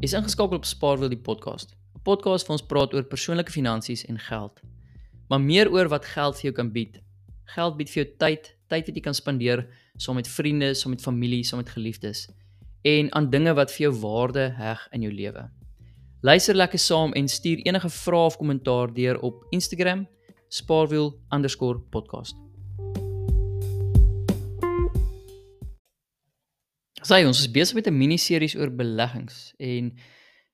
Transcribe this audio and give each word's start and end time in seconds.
Is 0.00 0.12
ingeskakel 0.14 0.56
op 0.56 0.64
Spaarwiel 0.64 1.10
die 1.10 1.18
podcast. 1.18 1.74
'n 1.96 2.02
Podcast 2.02 2.46
waar 2.46 2.56
ons 2.56 2.66
praat 2.66 2.94
oor 2.94 3.02
persoonlike 3.02 3.50
finansies 3.50 4.06
en 4.06 4.18
geld. 4.18 4.60
Maar 5.28 5.40
meer 5.40 5.70
oor 5.70 5.88
wat 5.88 6.04
geld 6.04 6.34
vir 6.34 6.42
jou 6.42 6.52
kan 6.52 6.72
bied. 6.72 7.00
Geld 7.44 7.76
bied 7.76 7.90
vir 7.90 8.04
jou 8.04 8.14
tyd, 8.16 8.56
tyd 8.68 8.86
wat 8.86 8.94
jy 8.94 9.02
kan 9.02 9.14
spandeer 9.14 9.66
saam 9.96 10.14
met 10.14 10.28
vriende, 10.28 10.74
saam 10.74 10.90
met 10.90 11.02
familie, 11.02 11.44
saam 11.44 11.58
met 11.58 11.68
geliefdes 11.68 12.28
en 12.82 13.14
aan 13.14 13.30
dinge 13.30 13.54
wat 13.54 13.72
vir 13.72 13.90
jou 13.90 14.00
waarde 14.00 14.54
heg 14.54 14.88
in 14.92 15.02
jou 15.02 15.12
lewe. 15.12 15.50
Luister 16.22 16.54
lekker 16.54 16.78
saam 16.78 17.12
en 17.12 17.28
stuur 17.28 17.66
enige 17.66 17.90
vrae 17.90 18.26
of 18.26 18.36
kommentaar 18.36 18.94
deur 18.94 19.20
op 19.20 19.46
Instagram 19.50 20.06
spaarwiel_podcast. 20.48 22.47
Sy 27.08 27.22
ons 27.24 27.38
is 27.40 27.48
besig 27.48 27.76
met 27.78 27.86
'n 27.88 27.96
miniseries 27.96 28.54
oor 28.58 28.68
beleggings 28.68 29.54
en 29.58 29.86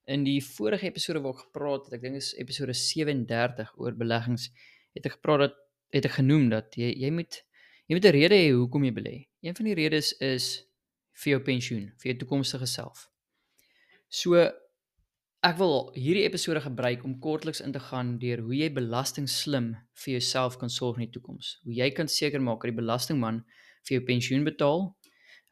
in 0.06 0.24
die 0.24 0.40
vorige 0.40 0.86
episode 0.86 1.22
waar 1.22 1.34
ek 1.34 1.40
gepraat 1.46 1.84
het, 1.84 1.94
ek 1.96 2.02
dink 2.02 2.16
is 2.20 2.28
episode 2.38 2.74
37 2.78 3.72
oor 3.82 3.94
beleggings, 4.02 4.44
het 4.94 5.06
ek 5.06 5.16
gepraat 5.16 5.40
dat 5.40 5.56
het 5.90 6.04
ek 6.06 6.14
genoem 6.20 6.50
dat 6.50 6.77
jy 6.77 6.92
jy 6.94 7.10
moet 7.10 7.42
jy 7.88 7.96
moet 7.96 8.06
'n 8.06 8.14
rede 8.18 8.36
hê 8.38 8.52
hoekom 8.54 8.84
jy 8.84 8.92
belê. 8.92 9.16
Een 9.42 9.56
van 9.56 9.66
die 9.66 9.74
redes 9.74 10.12
is 10.20 10.62
vir 11.24 11.30
jou 11.32 11.40
pensioen, 11.40 11.92
vir 11.98 12.12
jou 12.12 12.18
toekomstige 12.18 12.66
self. 12.66 13.08
So 14.08 14.36
ek 15.42 15.58
wil 15.58 15.91
hierdie 15.96 16.28
episode 16.28 16.60
gebruik 16.60 17.02
om 17.05 17.18
kortliks 17.18 17.60
in 17.60 17.72
te 17.72 17.80
gaan 17.80 18.18
deur 18.18 18.38
hoe 18.38 18.55
jy 18.55 18.70
belasting 18.70 19.28
slim 19.28 19.74
vir 20.05 20.12
jouself 20.20 20.56
kan 20.58 20.70
sorg 20.70 20.98
in 20.98 21.10
die 21.10 21.18
toekoms. 21.18 21.58
Hoe 21.64 21.74
jy 21.74 21.91
kan 21.91 22.06
seker 22.06 22.41
maak 22.41 22.62
dat 22.62 22.70
die 22.70 22.82
belastingman 22.82 23.44
vir 23.88 23.98
jou 23.98 24.05
pensioen 24.06 24.44
betaal 24.44 24.94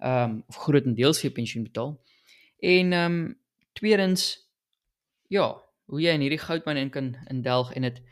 ehm 0.02 0.30
um, 0.30 0.42
of 0.50 0.56
grootendeels 0.56 1.20
vir 1.20 1.30
jou 1.30 1.34
pensioen 1.34 1.64
betaal. 1.68 1.92
En 2.58 2.92
ehm 2.92 3.12
um, 3.12 3.38
tweedens 3.72 4.24
ja, 5.28 5.46
hoe 5.84 6.00
jy 6.02 6.12
in 6.16 6.24
hierdie 6.24 6.42
goudmyn 6.42 6.80
in 6.80 6.90
kan 6.90 7.14
indelg 7.30 7.72
en 7.76 7.86
dit 7.86 8.02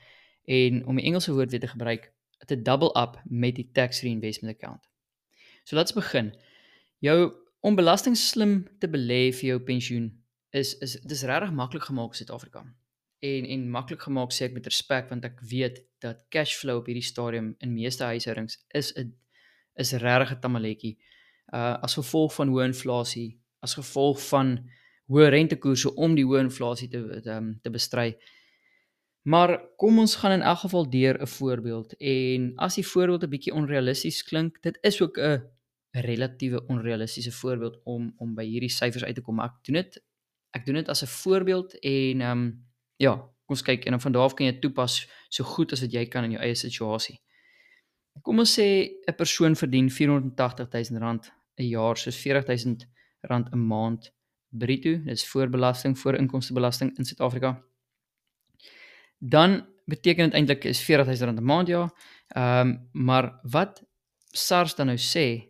en 0.50 0.84
om 0.86 0.96
die 0.96 1.05
Engelse 1.05 1.33
woord 1.33 1.50
weer 1.50 1.61
te 1.61 1.70
gebruik, 1.70 2.12
te 2.46 2.56
double 2.62 2.91
up 2.98 3.18
met 3.24 3.58
die 3.58 3.68
tax 3.77 4.02
reinvestment 4.02 4.55
account. 4.55 4.88
So 5.64 5.77
laat 5.77 5.91
ons 5.91 5.98
begin. 5.98 6.33
Jou 7.05 7.33
om 7.61 7.77
belasting 7.77 8.16
slim 8.16 8.64
te 8.80 8.88
belê 8.88 9.28
vir 9.36 9.52
jou 9.52 9.61
pensioen 9.61 10.11
is 10.56 10.74
is 10.84 10.96
dis 11.06 11.27
regtig 11.28 11.52
maklik 11.52 11.86
gemaak 11.91 12.14
in 12.14 12.22
Suid-Afrika. 12.22 12.64
En 13.20 13.46
en 13.55 13.70
maklik 13.70 14.02
gemaak 14.02 14.33
sê 14.33 14.48
ek 14.48 14.56
met 14.56 14.66
respek 14.66 15.11
want 15.12 15.24
ek 15.28 15.42
weet 15.52 15.83
dat 16.00 16.24
cash 16.30 16.56
flow 16.56 16.80
op 16.80 16.88
hierdie 16.88 17.05
stadium 17.05 17.55
in 17.61 17.74
meeste 17.74 18.05
huishoudings 18.05 18.58
is 18.74 18.92
'n 18.96 19.14
is 19.77 19.92
regtig 19.92 20.33
'n 20.33 20.41
tamaletjie 20.41 20.96
uh 21.52 21.76
as 21.82 21.94
gevolg 21.94 22.34
van 22.34 22.48
hoë 22.48 22.64
inflasie, 22.70 23.38
as 23.60 23.74
gevolg 23.74 24.20
van 24.28 24.58
hoë 25.10 25.30
rentekoerse 25.34 25.94
om 25.96 26.14
die 26.14 26.24
hoë 26.24 26.44
inflasie 26.46 26.88
te 26.88 27.20
te, 27.22 27.36
um, 27.36 27.58
te 27.62 27.70
bestry. 27.70 28.14
Maar 29.22 29.58
kom 29.76 29.98
ons 29.98 30.14
gaan 30.16 30.38
in 30.38 30.42
elk 30.42 30.58
geval 30.64 30.90
deur 30.90 31.20
'n 31.20 31.26
voorbeeld 31.26 31.94
en 31.98 32.52
as 32.56 32.74
die 32.74 32.86
voorbeeld 32.86 33.24
'n 33.24 33.30
bietjie 33.30 33.54
onrealisties 33.54 34.22
klink, 34.22 34.62
dit 34.62 34.78
is 34.82 35.02
ook 35.02 35.18
'n 35.18 35.42
relatiewe 35.90 36.66
onrealistiese 36.66 37.32
voorbeeld 37.32 37.80
om 37.84 38.14
om 38.16 38.34
by 38.34 38.44
hierdie 38.44 38.70
syfers 38.70 39.04
uit 39.04 39.14
te 39.14 39.20
kom. 39.20 39.40
Ek 39.40 39.52
doen 39.62 39.74
dit 39.74 40.02
ek 40.50 40.66
doen 40.66 40.74
dit 40.74 40.88
as 40.88 41.02
'n 41.02 41.06
voorbeeld 41.06 41.78
en 41.78 42.20
ehm 42.20 42.38
um, 42.38 42.64
ja, 42.96 43.14
kom 43.16 43.56
ons 43.56 43.62
kyk 43.62 43.84
en 43.84 43.90
dan 43.90 44.00
van 44.00 44.12
daar 44.12 44.22
af 44.22 44.34
kan 44.34 44.46
jy 44.46 44.58
toepas 44.58 45.08
so 45.28 45.44
goed 45.44 45.72
as 45.72 45.80
wat 45.80 45.92
jy 45.92 46.06
kan 46.06 46.24
in 46.24 46.30
jou 46.30 46.42
eie 46.42 46.54
situasie. 46.54 47.20
Kom 48.22 48.38
ons 48.38 48.58
sê 48.58 48.90
'n 49.06 49.14
persoon 49.16 49.56
verdien 49.56 49.90
480 49.90 50.68
000 50.90 51.00
rand 51.00 51.32
'n 51.61 51.69
jaar 51.69 51.97
soos 51.97 52.19
R40000 52.19 52.89
'n 53.28 53.66
maand 53.66 54.14
bruto, 54.48 55.03
dis 55.05 55.28
voor 55.28 55.48
belasting, 55.48 55.98
voor 55.98 56.14
inkomstebelasting 56.14 56.98
in 56.98 57.05
Suid-Afrika. 57.05 57.64
Dan 59.19 59.67
beteken 59.84 60.24
dit 60.24 60.34
eintlik 60.34 60.64
is 60.64 60.83
R40000 60.83 61.34
'n 61.34 61.45
maand 61.45 61.68
ja. 61.68 61.95
Ehm 62.29 62.68
um, 62.68 62.89
maar 62.92 63.39
wat 63.42 63.84
SARS 64.33 64.74
dan 64.74 64.86
nou 64.86 64.98
sê 64.98 65.48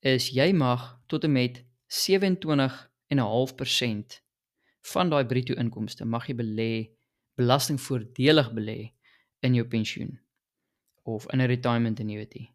is 0.00 0.30
jy 0.30 0.52
mag 0.52 1.00
tot 1.06 1.24
en 1.24 1.32
met 1.32 1.64
27.5% 1.86 4.22
van 4.92 5.10
daai 5.10 5.26
bruto 5.26 5.54
inkomste 5.54 6.04
mag 6.04 6.26
jy 6.26 6.34
belê 6.34 6.90
belastingvoordelig 7.34 8.52
belê 8.52 8.92
in 9.40 9.54
jou 9.54 9.68
pensioen 9.68 10.20
of 11.02 11.32
in 11.32 11.40
'n 11.40 11.46
retirement 11.46 12.00
annuity. 12.00 12.48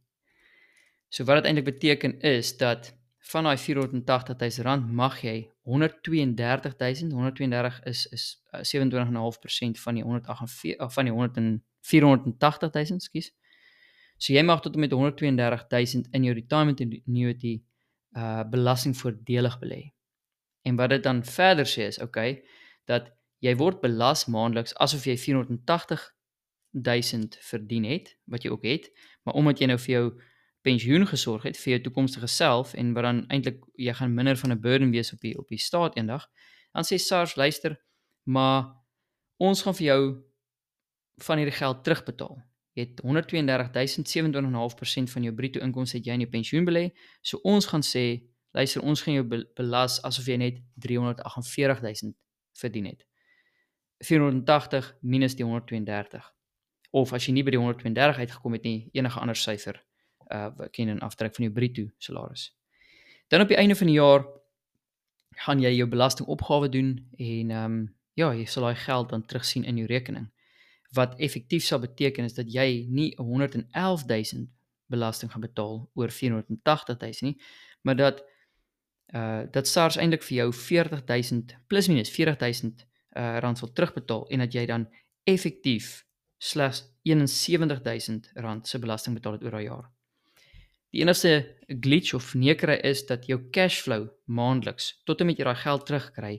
So 1.09 1.23
wat 1.23 1.35
dit 1.35 1.45
eintlik 1.45 1.65
beteken 1.65 2.19
is 2.19 2.57
dat 2.57 2.96
van 3.31 3.47
daai 3.47 3.57
480 3.57 4.37
000 4.39 4.65
rand 4.67 4.91
mag 4.91 5.19
jy 5.21 5.49
132 5.67 6.75
000 6.77 7.13
132 7.13 7.79
is 7.91 8.05
is 8.15 8.25
27.5% 8.73 9.81
van 9.83 9.99
die 9.99 10.03
148 10.03 10.79
of 10.85 10.93
van 10.93 11.09
die 11.09 11.13
100 11.13 11.63
480 11.87 12.71
000 12.73 12.99
skus. 12.99 13.31
So 14.17 14.33
jy 14.33 14.43
mag 14.43 14.61
tot 14.61 14.75
en 14.75 14.83
met 14.83 14.91
132 14.91 15.67
000 15.69 16.09
in 16.11 16.23
jou 16.27 16.35
retirement 16.35 16.81
annuity 16.81 17.55
uh 18.17 18.43
belastingvoordelig 18.49 19.59
belê. 19.61 19.81
En 20.65 20.75
wat 20.75 20.89
dit 20.89 21.03
dan 21.03 21.23
verder 21.23 21.67
sê 21.67 21.87
is 21.91 21.99
okay 22.01 22.41
dat 22.89 23.11
jy 23.45 23.53
word 23.55 23.81
belas 23.81 24.25
maandeliks 24.25 24.75
asof 24.83 25.05
jy 25.05 25.17
480 25.17 26.07
000 26.71 27.43
verdien 27.49 27.85
het 27.85 28.15
wat 28.25 28.43
jy 28.43 28.51
ook 28.51 28.65
het, 28.65 28.89
maar 29.23 29.37
omdat 29.37 29.61
jy 29.61 29.69
nou 29.71 29.77
vir 29.79 29.93
jou 29.93 30.07
pensioen 30.67 31.07
gesorg 31.07 31.45
het 31.47 31.57
vir 31.61 31.71
jou 31.75 31.81
toekomstige 31.87 32.27
self 32.27 32.73
en 32.73 32.91
wat 32.95 33.05
dan 33.07 33.23
eintlik 33.33 33.63
jy 33.79 33.93
gaan 33.95 34.13
minder 34.13 34.37
van 34.37 34.51
'n 34.51 34.61
burden 34.61 34.91
wees 34.91 35.13
op 35.13 35.21
die 35.21 35.37
op 35.39 35.47
die 35.47 35.63
staat 35.67 35.95
eendag, 35.97 36.27
dan 36.73 36.83
sê 36.83 36.97
SARS 36.99 37.35
luister, 37.35 37.79
maar 38.23 38.75
ons 39.37 39.61
gaan 39.61 39.75
vir 39.75 39.85
jou 39.85 40.01
van 41.17 41.37
hierdie 41.37 41.55
geld 41.55 41.83
terugbetaal. 41.83 42.35
Jy 42.73 42.83
het 42.83 43.01
132000 43.01 44.07
27.5% 44.07 45.09
van 45.13 45.23
jou 45.23 45.33
bruto 45.33 45.59
inkomste 45.59 45.97
het 45.97 46.05
jy 46.05 46.13
in 46.13 46.19
jou 46.19 46.29
pensioen 46.29 46.65
belê. 46.65 46.91
So 47.21 47.39
ons 47.43 47.65
gaan 47.65 47.81
sê, 47.81 48.21
luister, 48.51 48.81
ons 48.81 49.01
gaan 49.01 49.13
jou 49.13 49.45
belas 49.55 50.01
asof 50.01 50.25
jy 50.25 50.37
net 50.37 50.61
348000 50.75 52.15
verdien 52.53 52.85
het. 52.85 53.05
480 54.05 54.97
minus 55.01 55.35
die 55.35 55.45
132. 55.45 56.33
Of 56.91 57.13
as 57.13 57.25
jy 57.25 57.33
nie 57.33 57.43
by 57.43 57.51
die 57.51 57.59
132 57.59 58.17
uitgekom 58.17 58.53
het 58.53 58.63
nie, 58.63 58.89
enige 58.93 59.19
ander 59.19 59.35
syfer 59.35 59.87
uh 60.31 60.67
ken 60.71 60.89
'n 60.89 60.99
aftrek 60.99 61.35
van 61.35 61.45
jou 61.45 61.53
bruto 61.53 61.89
salaris. 61.97 62.53
Dan 63.27 63.41
op 63.41 63.47
die 63.47 63.57
einde 63.57 63.75
van 63.75 63.87
die 63.87 63.95
jaar 63.95 64.25
gaan 65.29 65.59
jy 65.59 65.75
jou 65.75 65.87
belastingopgawe 65.87 66.69
doen 66.69 67.07
en 67.17 67.51
ehm 67.51 67.63
um, 67.65 67.95
ja, 68.13 68.31
jy 68.33 68.45
sal 68.45 68.63
daai 68.63 68.75
geld 68.75 69.09
dan 69.09 69.25
terugsien 69.25 69.63
in 69.63 69.77
jou 69.77 69.87
rekening. 69.87 70.31
Wat 70.91 71.19
effektief 71.21 71.63
sal 71.63 71.79
beteken 71.79 72.25
is 72.25 72.33
dat 72.33 72.49
jy 72.53 72.87
nie 72.89 73.11
111000 73.15 74.49
belasting 74.87 75.31
gaan 75.31 75.41
betaal 75.41 75.89
oor 75.93 76.11
480000 76.11 77.21
nie, 77.21 77.41
maar 77.81 77.95
dat 77.95 78.23
uh 79.13 79.43
dat 79.51 79.67
SARS 79.67 79.97
eintlik 79.97 80.23
vir 80.23 80.37
jou 80.37 80.53
40000 80.53 81.55
plus 81.67 81.87
minus 81.87 82.09
40000 82.09 82.85
uh 83.15 83.37
rand 83.39 83.57
sal 83.57 83.71
terugbetaal 83.73 84.27
en 84.27 84.39
dat 84.39 84.53
jy 84.53 84.65
dan 84.65 84.87
effektief 85.23 86.05
slegs 86.37 86.83
71000 87.03 88.31
rand 88.33 88.67
se 88.67 88.79
belasting 88.79 89.15
betaal 89.15 89.33
het 89.33 89.43
oor 89.43 89.51
daai 89.51 89.63
jaar. 89.63 89.96
Die 90.95 91.01
enigste 91.03 91.55
glitch 91.67 92.13
of 92.13 92.33
nekerry 92.33 92.77
is 92.87 93.03
dat 93.05 93.27
jou 93.27 93.39
cash 93.51 93.81
flow 93.83 94.07
maandeliks 94.25 94.93
tot 95.05 95.21
en 95.21 95.27
met 95.27 95.39
jy 95.39 95.47
daai 95.47 95.59
geld 95.63 95.85
terugkry, 95.85 96.37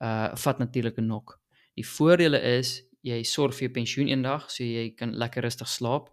uh 0.00 0.32
vat 0.44 0.58
natuurlik 0.58 0.98
'n 0.98 1.06
nok. 1.06 1.38
Die 1.76 1.86
voordele 1.86 2.40
is 2.58 2.82
jy 3.02 3.22
sorg 3.22 3.54
vir 3.54 3.68
jou 3.68 3.74
pensioen 3.74 4.08
eendag, 4.08 4.50
so 4.50 4.64
jy 4.64 4.90
kan 4.96 5.12
lekker 5.12 5.42
rustig 5.42 5.68
slaap, 5.68 6.08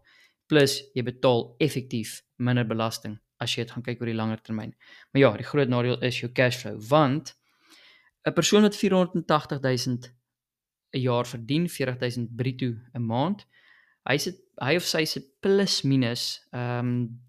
plus 0.48 0.82
jy 0.96 1.04
betaal 1.04 1.56
effektief 1.60 2.22
minder 2.38 2.66
belasting 2.66 3.20
as 3.40 3.56
jy 3.56 3.64
dit 3.64 3.72
gaan 3.72 3.84
kyk 3.84 4.02
oor 4.02 4.12
die 4.12 4.18
langer 4.18 4.42
termyn. 4.44 4.74
Maar 5.14 5.22
ja, 5.22 5.32
die 5.38 5.48
groot 5.48 5.70
nadeel 5.70 6.02
is 6.04 6.20
jou 6.20 6.32
cash 6.36 6.58
flow, 6.58 6.80
want 6.90 7.36
'n 8.26 8.34
persoon 8.34 8.62
wat 8.62 8.76
480 8.76 9.62
000 9.62 9.98
'n 10.94 11.00
jaar 11.00 11.26
verdien, 11.26 11.70
40 11.70 12.00
000 12.00 12.28
bruto 12.36 12.76
'n 12.94 13.06
maand, 13.06 13.46
hy 14.10 14.18
sit 14.18 14.38
hy 14.62 14.76
of 14.76 14.84
sy 14.84 15.06
sit 15.06 15.40
plus 15.40 15.84
minus 15.84 16.42
ehm 16.52 16.80
um, 16.80 17.20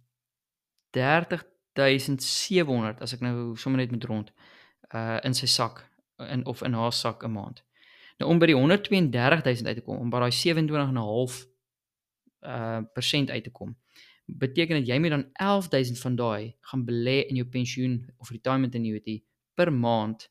30700 0.97 3.01
as 3.01 3.15
ek 3.15 3.21
nou 3.25 3.57
sommer 3.57 3.83
net 3.83 3.95
met 3.95 4.05
rond 4.05 4.33
uh 4.95 5.19
in 5.25 5.35
sy 5.35 5.47
sak 5.47 5.91
in 6.29 6.47
of 6.47 6.63
in 6.67 6.75
haar 6.75 6.93
sak 6.93 7.25
'n 7.25 7.33
maand. 7.33 7.63
Nou 8.19 8.31
om 8.31 8.39
by 8.39 8.47
die 8.51 8.57
132000 8.57 9.67
uit 9.67 9.77
te 9.77 9.83
kom, 9.83 9.99
om 9.99 10.11
by 10.11 10.21
daai 10.21 10.33
27.5 10.33 11.47
uh 12.43 12.81
persent 12.95 13.31
uit 13.31 13.45
te 13.45 13.51
kom, 13.51 13.77
beteken 14.27 14.81
dit 14.81 14.89
jy 14.89 14.99
moet 14.99 15.11
dan 15.11 15.31
11000 15.33 15.99
van 15.99 16.17
daai 16.17 16.57
gaan 16.61 16.85
belê 16.85 17.27
in 17.29 17.37
jou 17.37 17.49
pensioen 17.49 18.13
of 18.19 18.31
retirement 18.31 18.75
annuity 18.75 19.23
per 19.55 19.73
maand 19.73 20.29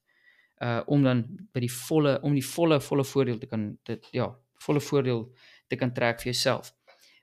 uh 0.63 0.81
om 0.87 1.03
dan 1.03 1.25
by 1.53 1.59
die 1.59 1.71
volle 1.71 2.19
om 2.21 2.33
die 2.33 2.45
volle 2.45 2.81
volle 2.81 3.03
voordeel 3.03 3.39
te 3.39 3.47
kan 3.47 3.77
dit 3.83 4.07
ja, 4.11 4.35
volle 4.65 4.81
voordeel 4.81 5.31
te 5.67 5.75
kan 5.75 5.93
trek 5.93 6.21
vir 6.21 6.31
jouself. 6.31 6.73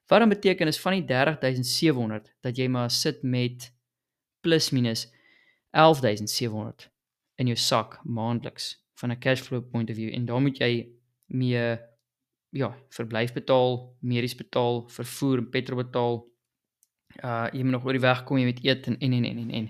Wat 0.06 0.18
dan 0.18 0.28
beteken 0.28 0.66
is 0.66 0.80
van 0.80 0.92
die 0.92 1.04
30700 1.04 2.34
dat 2.40 2.56
jy 2.56 2.68
maar 2.68 2.90
sit 2.90 3.22
met 3.22 3.72
plus 4.40 4.70
minus 4.70 5.08
11700 5.70 6.90
in 7.36 7.50
jou 7.50 7.58
sak 7.58 7.98
maandeliks 8.04 8.86
van 8.94 9.10
'n 9.10 9.18
cash 9.18 9.40
flow 9.40 9.62
point 9.70 9.90
of 9.90 9.96
view 9.96 10.12
en 10.14 10.24
dan 10.24 10.42
moet 10.42 10.58
jy 10.58 10.88
mee 11.26 11.78
ja, 12.50 12.70
verblyf 12.88 13.32
betaal, 13.32 13.96
medies 14.00 14.34
betaal, 14.34 14.88
vervoer 14.88 15.38
en 15.38 15.50
petrol 15.50 15.82
betaal. 15.82 16.20
Uh 17.24 17.48
jy 17.52 17.62
moet 17.62 17.76
nog 17.76 17.84
oor 17.84 17.96
die 17.96 18.04
weg 18.04 18.24
kom 18.24 18.38
jy 18.38 18.44
met 18.44 18.62
eet 18.64 18.86
en 18.86 18.98
en 18.98 19.12
en 19.12 19.24
en 19.24 19.50
en. 19.50 19.68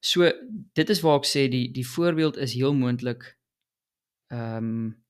So 0.00 0.30
dit 0.74 0.90
is 0.90 1.00
waar 1.00 1.18
ek 1.22 1.28
sê 1.28 1.46
die 1.48 1.70
die 1.72 1.86
voorbeeld 1.86 2.36
is 2.36 2.54
heel 2.54 2.74
moontlik 2.74 3.38
ehm 4.32 4.56
um, 4.56 5.03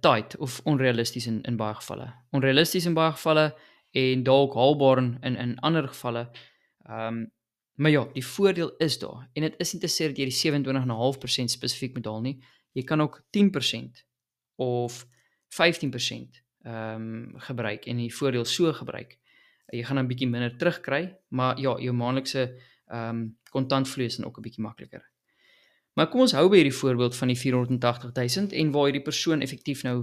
tight 0.00 0.36
of 0.36 0.60
onrealisties 0.64 1.26
in 1.26 1.40
in 1.42 1.56
baie 1.56 1.74
gevalle. 1.74 2.12
Onrealisties 2.30 2.86
in 2.86 2.94
baie 2.94 3.12
gevalle 3.12 3.54
en 3.90 4.22
dalk 4.22 4.54
haalbaar 4.54 4.98
in 4.98 5.36
in, 5.36 5.58
ander 5.58 5.88
gevalle. 5.88 6.30
Ehm 6.86 7.06
um, 7.06 7.24
maar 7.76 7.90
ja, 7.90 8.06
die 8.12 8.24
voordeel 8.26 8.70
is 8.76 8.98
daar 8.98 9.28
en 9.32 9.42
dit 9.42 9.54
is 9.60 9.72
nie 9.72 9.80
te 9.80 9.88
sê 9.92 10.06
dat 10.08 10.16
jy 10.16 10.24
die 10.24 10.38
27.5% 10.64 11.52
spesifiek 11.52 11.94
moet 11.94 12.06
haal 12.06 12.22
nie. 12.24 12.38
Jy 12.72 12.84
kan 12.88 13.00
ook 13.00 13.18
10% 13.36 14.00
of 14.56 15.04
15% 15.60 16.40
ehm 16.64 16.94
um, 16.94 17.34
gebruik 17.48 17.86
en 17.86 17.96
die 17.96 18.14
voordeel 18.14 18.44
so 18.44 18.72
gebruik. 18.72 19.18
Jy 19.72 19.82
gaan 19.82 19.98
'n 19.98 20.08
bietjie 20.08 20.28
minder 20.28 20.56
terugkry, 20.56 21.16
maar 21.28 21.58
ja, 21.58 21.78
jou 21.78 21.92
maandelikse 21.92 22.56
ehm 22.86 23.08
um, 23.08 23.38
kontantvloei 23.50 24.06
is 24.06 24.16
dan 24.16 24.26
ook 24.26 24.38
'n 24.38 24.42
bietjie 24.42 24.64
makliker. 24.64 25.04
Maar 25.96 26.10
kom 26.12 26.20
ons 26.26 26.34
hou 26.36 26.44
by 26.52 26.58
hierdie 26.60 26.76
voorbeeld 26.76 27.14
van 27.16 27.30
die 27.32 27.38
480 27.40 28.10
000 28.12 28.50
en 28.60 28.70
waar 28.74 28.90
hierdie 28.90 29.04
persoon 29.04 29.40
effektief 29.40 29.80
nou 29.86 29.94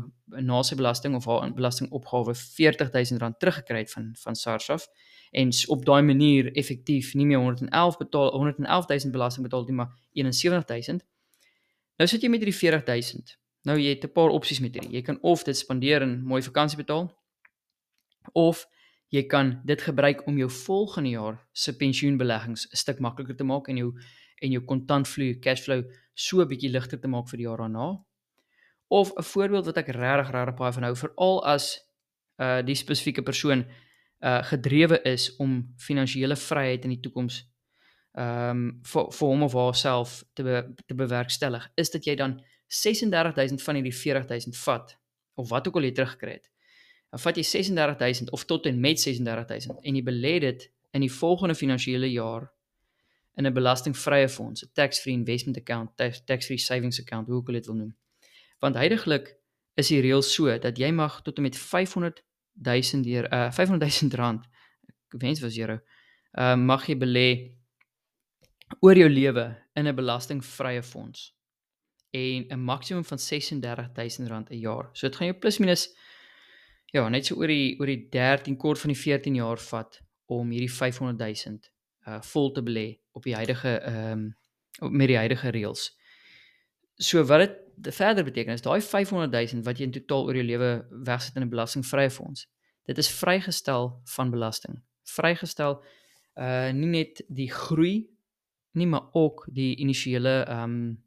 na 0.41 0.61
sy 0.65 0.73
belasting 0.79 1.13
of 1.13 1.27
haar 1.29 1.51
belastingopgawe 1.53 2.33
40 2.33 2.89
000 2.95 3.21
rand 3.21 3.37
teruggekry 3.39 3.83
het 3.83 3.91
van 3.91 4.07
van 4.23 4.39
SARS 4.39 4.71
af 4.73 4.87
en 5.31 5.53
op 5.75 5.85
daai 5.85 6.01
manier 6.01 6.49
effektief 6.57 7.13
nie 7.13 7.27
meer 7.29 7.37
111 7.37 7.99
betaal 8.01 8.31
111 8.33 8.89
000 8.89 9.13
belasting 9.13 9.45
betaal 9.45 9.67
nie 9.69 9.77
maar 9.77 9.93
71 10.17 10.87
000. 10.87 11.05
Nou 12.01 12.09
sit 12.09 12.25
jy 12.25 12.29
met 12.29 12.41
hierdie 12.41 12.57
40 12.57 12.89
000. 12.89 13.37
Nou 13.69 13.77
jy 13.77 13.93
het 13.93 14.09
'n 14.09 14.11
paar 14.17 14.33
opsies 14.33 14.59
met 14.65 14.73
hierdie. 14.73 14.97
Jy 14.97 15.01
kan 15.01 15.21
of 15.21 15.43
dit 15.43 15.57
spandeer 15.57 16.01
en 16.01 16.23
mooi 16.23 16.41
vakansie 16.41 16.77
betaal 16.77 17.11
of 18.31 18.65
jy 19.13 19.23
kan 19.29 19.59
dit 19.65 19.81
gebruik 19.81 20.23
om 20.27 20.37
jou 20.37 20.49
volgende 20.49 21.09
jaar 21.13 21.37
se 21.53 21.75
pensioenbeleggings 21.77 22.65
'n 22.71 22.75
stuk 22.75 22.99
makliker 22.99 23.35
te 23.35 23.43
maak 23.43 23.67
en 23.69 23.77
jou 23.77 23.93
en 24.41 24.51
jou 24.51 24.63
kontantvloei, 24.65 25.39
cashflow 25.39 25.83
so 26.13 26.41
'n 26.41 26.47
bietjie 26.47 26.71
ligter 26.71 26.99
te 26.99 27.07
maak 27.07 27.29
vir 27.29 27.37
die 27.37 27.45
jaar 27.45 27.57
daarna. 27.57 28.03
Of 28.89 29.11
'n 29.15 29.23
voorbeeld 29.23 29.65
wat 29.65 29.77
ek 29.77 29.87
regtig 29.87 30.31
regtig 30.31 30.55
baie 30.55 30.73
van 30.73 30.83
hou, 30.83 30.95
veral 30.95 31.45
as 31.45 31.79
uh 32.39 32.61
die 32.61 32.75
spesifieke 32.75 33.23
persoon 33.23 33.65
uh 34.21 34.43
gedrewe 34.43 35.01
is 35.03 35.35
om 35.35 35.73
finansiële 35.77 36.35
vryheid 36.35 36.83
in 36.83 36.89
die 36.89 36.99
toekoms 36.99 37.53
ehm 38.13 38.49
um, 38.49 38.79
vir 38.85 39.11
vir 39.11 39.27
hom 39.27 39.43
of 39.43 39.53
haarself 39.53 40.23
te 40.33 40.43
be, 40.43 40.73
te 40.85 40.95
bewerkstellig, 40.95 41.71
is 41.75 41.89
dit 41.89 42.05
jy 42.05 42.15
dan 42.15 42.41
36000 42.67 43.61
van 43.61 43.75
hierdie 43.75 43.95
40000 43.95 44.57
vat 44.57 44.97
of 45.35 45.49
wat 45.49 45.67
ook 45.67 45.75
al 45.75 45.83
jy 45.83 45.91
teruggekry 45.91 46.31
het. 46.31 46.52
Dan 47.13 47.21
vat 47.21 47.37
jy 47.37 47.43
36000 47.45 48.31
of 48.33 48.45
tot 48.49 48.65
en 48.65 48.79
met 48.81 48.97
36000 48.97 49.83
en 49.85 49.95
jy 49.95 50.01
belê 50.05 50.39
dit 50.41 50.63
in 50.97 51.03
die 51.05 51.11
volgende 51.13 51.53
finansiële 51.55 52.09
jaar 52.09 52.47
in 53.37 53.45
'n 53.45 53.53
belastingvrye 53.53 54.29
fonds, 54.29 54.63
'n 54.63 54.69
tax-free 54.73 55.13
investment 55.13 55.57
account, 55.57 55.89
tax-free 56.25 56.57
savings 56.57 56.99
account, 56.99 57.27
hoe 57.27 57.35
ook 57.35 57.47
al 57.47 57.53
dit 57.53 57.65
wil 57.65 57.75
noem. 57.75 57.95
Want 58.59 58.75
heidaglik 58.75 59.35
is 59.75 59.87
die 59.87 60.01
reël 60.01 60.21
so 60.21 60.57
dat 60.57 60.77
jy 60.77 60.91
mag 60.91 61.21
tot 61.21 61.37
en 61.37 61.43
met 61.43 61.57
500 61.57 62.23
000 62.61 63.03
deur 63.03 63.33
uh 63.33 63.51
500 63.51 64.01
000 64.01 64.15
rand 64.15 64.45
ek 65.13 65.21
wens 65.21 65.41
was 65.41 65.57
euro 65.57 65.79
uh 66.37 66.55
mag 66.55 66.87
jy 66.87 66.95
belê 66.97 67.27
oor 68.81 68.97
jou 68.97 69.09
lewe 69.09 69.45
in 69.75 69.87
'n 69.87 69.95
belastingvrye 69.95 70.83
fonds 70.83 71.33
en 72.11 72.45
'n 72.49 72.59
maksimum 72.59 73.05
van 73.05 73.17
36000 73.17 74.27
rand 74.27 74.49
'n 74.49 74.59
jaar. 74.59 74.89
So 74.93 75.07
dit 75.07 75.15
gaan 75.15 75.27
jou 75.27 75.39
plus 75.39 75.57
minus 75.57 75.95
ja, 76.93 77.07
net 77.09 77.25
so 77.25 77.39
oor 77.41 77.49
die 77.49 77.73
oor 77.79 77.89
die 77.89 78.09
13 78.13 78.57
kort 78.61 78.81
van 78.81 78.93
die 78.93 78.99
14 78.99 79.37
jaar 79.39 79.61
vat 79.61 79.99
om 80.31 80.51
hierdie 80.53 80.71
500 80.71 81.19
000 81.19 81.59
uh 82.07 82.19
vol 82.27 82.51
te 82.51 82.61
belê 82.61 82.87
op 83.17 83.25
die 83.25 83.35
huidige 83.35 83.79
ehm 83.79 84.11
um, 84.11 84.31
met 84.89 85.07
die 85.07 85.17
huidige 85.17 85.51
reëls. 85.53 85.91
So 86.97 87.23
wat 87.29 87.43
dit 87.45 87.95
verder 87.95 88.25
beteken 88.25 88.53
is 88.53 88.61
daai 88.65 88.81
500 88.81 89.31
000 89.53 89.63
wat 89.65 89.79
jy 89.79 89.85
in 89.85 89.93
totaal 89.93 90.25
oor 90.27 90.37
jou 90.37 90.45
lewe 90.45 90.71
wegsit 91.09 91.35
in 91.35 91.45
'n 91.45 91.49
belastingvrye 91.49 92.09
fonds. 92.09 92.47
Dit 92.85 92.97
is 92.97 93.09
vrygestel 93.09 94.01
van 94.15 94.31
belasting. 94.31 94.81
Vrygestel 95.03 95.83
uh 96.37 96.71
nie 96.71 96.89
net 96.89 97.23
die 97.27 97.49
groei 97.51 98.09
nie 98.73 98.87
maar 98.87 99.09
ook 99.13 99.47
die 99.51 99.75
initiële 99.75 100.43
ehm 100.43 100.63
um, 100.63 101.03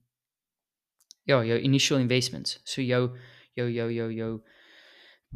ja, 1.27 1.45
jou 1.45 1.59
initial 1.59 1.99
investments. 1.99 2.61
So 2.65 2.83
jou 2.83 3.17
jou 3.55 3.71
jou 3.71 3.93
jou 3.93 4.13
jou 4.13 4.43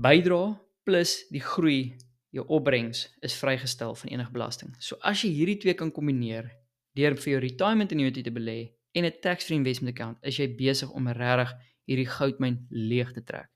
bydra 0.01 0.57
plus 0.85 1.19
die 1.31 1.43
groei 1.45 1.97
jou 2.33 2.45
opbrengs 2.49 3.05
is 3.27 3.35
vrygestel 3.37 3.95
van 3.95 4.13
enige 4.13 4.33
belasting. 4.33 4.75
So 4.79 4.97
as 5.07 5.25
jy 5.25 5.33
hierdie 5.35 5.59
twee 5.61 5.75
kan 5.77 5.91
kombineer 5.93 6.49
deur 6.97 7.17
vir 7.19 7.35
jou 7.35 7.41
retirement 7.43 7.93
annuity 7.93 8.23
te 8.25 8.33
belê 8.33 8.59
en 8.95 9.05
'n 9.05 9.21
tax-free 9.23 9.59
investment 9.59 9.95
account, 9.95 10.19
is 10.23 10.39
jy 10.39 10.49
besig 10.57 10.91
om 10.91 11.09
regtig 11.09 11.53
hierdie 11.87 12.07
goudmyn 12.07 12.67
leeg 12.71 13.13
te 13.13 13.23
trek. 13.23 13.51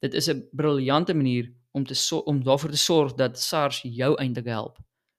Dit 0.00 0.14
is 0.14 0.28
'n 0.28 0.48
briljante 0.52 1.14
manier 1.14 1.52
om 1.72 1.84
te 1.84 1.94
so, 1.94 2.18
om 2.18 2.42
daarvoor 2.42 2.70
te 2.70 2.76
sorg 2.76 3.14
dat 3.14 3.38
SARS 3.38 3.82
jou 3.82 4.16
eintlik 4.16 4.46
help 4.46 4.78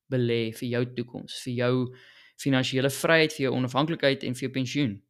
belê 0.10 0.54
vir 0.54 0.70
jou 0.70 0.86
toekoms, 0.94 1.42
vir 1.44 1.54
jou 1.54 1.96
finansiële 2.38 2.90
vryheid, 2.90 3.34
vir 3.34 3.44
jou 3.44 3.56
onafhanklikheid 3.56 4.24
en 4.24 4.34
vir 4.34 4.42
jou 4.42 4.52
pensioen. 4.52 5.02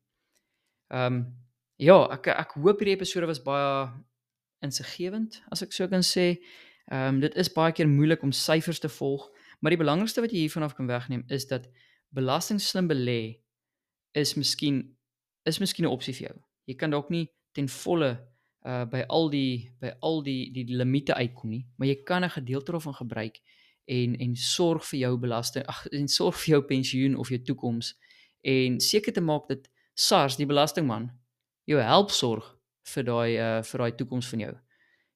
Ehm 0.92 1.14
um, 1.14 1.38
ja, 1.78 2.08
ek 2.12 2.28
ek 2.28 2.52
hoop 2.52 2.80
hierdie 2.80 2.96
episode 2.96 3.26
was 3.26 3.40
baie 3.40 3.90
insiggewend 4.62 5.42
as 5.52 5.64
ek 5.66 5.74
so 5.74 5.88
kan 5.88 6.06
sê. 6.06 6.40
Ehm 6.92 7.16
um, 7.16 7.20
dit 7.22 7.36
is 7.36 7.52
baie 7.54 7.72
keer 7.72 7.88
moeilik 7.88 8.24
om 8.24 8.32
syfers 8.32 8.80
te 8.80 8.90
volg, 8.90 9.30
maar 9.60 9.72
die 9.72 9.80
belangrikste 9.80 10.22
wat 10.22 10.34
jy 10.34 10.46
hiervan 10.46 10.64
af 10.64 10.76
kan 10.76 10.90
wegneem 10.90 11.24
is 11.30 11.48
dat 11.48 11.70
belasting 12.10 12.60
slim 12.62 12.90
belê 12.90 13.42
is 14.12 14.36
miskien 14.36 14.98
is 15.46 15.60
miskien 15.60 15.86
'n 15.86 15.94
opsie 15.94 16.14
vir 16.14 16.28
jou. 16.28 16.38
Jy 16.68 16.76
kan 16.76 16.92
dalk 16.92 17.10
nie 17.10 17.30
ten 17.54 17.68
volle 17.68 18.18
uh 18.66 18.86
by 18.86 19.06
al 19.10 19.30
die 19.30 19.72
by 19.82 19.94
al 20.02 20.22
die 20.24 20.52
die 20.54 20.66
limite 20.70 21.14
uitkom 21.14 21.50
nie, 21.50 21.66
maar 21.78 21.88
jy 21.88 22.04
kan 22.04 22.24
'n 22.24 22.30
gedeelte 22.30 22.72
daarvan 22.72 22.94
gebruik 22.94 23.40
en 23.86 24.16
en 24.16 24.36
sorg 24.36 24.86
vir 24.86 25.00
jou 25.00 25.18
belasting, 25.18 25.66
ag 25.68 25.88
en 25.92 26.08
sorg 26.08 26.36
vir 26.36 26.52
jou 26.54 26.62
pensioen 26.62 27.16
of 27.16 27.30
jou 27.30 27.40
toekoms 27.40 27.96
en 28.42 28.80
seker 28.80 29.14
te 29.14 29.22
maak 29.22 29.48
dat 29.48 29.70
SARS 29.94 30.38
die 30.38 30.46
belastingman 30.46 31.12
jou 31.66 31.82
help 31.82 32.12
sorg 32.12 32.61
vir 32.84 33.04
daai 33.04 33.32
uh 33.38 33.62
vir 33.64 33.80
daai 33.80 33.96
toekoms 33.96 34.28
van 34.28 34.40
jou 34.40 34.54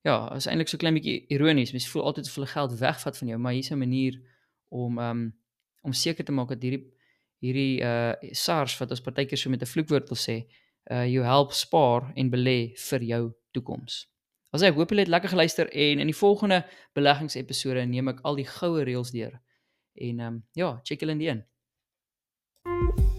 ja, 0.05 0.15
is 0.37 0.45
eintlik 0.49 0.69
so 0.69 0.77
klein 0.81 0.95
bietjie 0.97 1.23
ironies. 1.33 1.73
Mens 1.73 1.87
voel 1.89 2.05
altyd 2.11 2.29
of 2.29 2.37
hulle 2.37 2.49
geld 2.51 2.75
wegvat 2.79 3.17
van 3.17 3.31
jou, 3.31 3.39
maar 3.41 3.55
hier's 3.57 3.71
'n 3.71 3.77
manier 3.77 4.21
om 4.69 4.99
um 4.99 5.33
om 5.81 5.93
seker 5.93 6.25
te 6.25 6.31
maak 6.31 6.49
dat 6.49 6.61
hierdie 6.61 6.93
hierdie 7.39 7.81
uh 7.81 8.13
SARS 8.31 8.77
wat 8.77 8.91
ons 8.91 9.01
partykeer 9.01 9.37
so 9.37 9.49
met 9.49 9.61
'n 9.61 9.65
vloekwoord 9.73 10.09
wil 10.09 10.17
sê, 10.17 10.45
uh 10.91 11.05
jou 11.05 11.23
help 11.23 11.53
spaar 11.53 12.11
en 12.15 12.29
belê 12.29 12.73
vir 12.89 13.01
jou 13.03 13.33
toekoms. 13.51 14.07
As 14.53 14.61
ek 14.61 14.75
hoop 14.75 14.89
julle 14.89 15.01
het 15.01 15.09
lekker 15.09 15.29
geluister 15.29 15.69
en 15.71 15.99
in 15.99 16.07
die 16.07 16.15
volgende 16.15 16.65
beleggingsepisode 16.93 17.85
neem 17.85 18.07
ek 18.07 18.19
al 18.23 18.35
die 18.35 18.47
goue 18.47 18.83
reëls 18.83 19.11
deur. 19.11 19.41
En 19.95 20.19
um 20.19 20.43
ja, 20.53 20.79
check 20.83 20.99
julle 20.99 21.11
in 21.11 21.17
die 21.17 21.29
een. 21.29 23.14